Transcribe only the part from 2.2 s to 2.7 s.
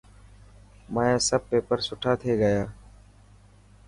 ٿي گيا.